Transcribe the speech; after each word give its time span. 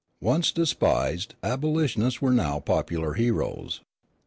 The 0.19 0.25
once 0.25 0.51
despised 0.51 1.35
abolitionists 1.43 2.23
were 2.23 2.31
now 2.31 2.59
popular 2.59 3.13
heroes. 3.13 3.81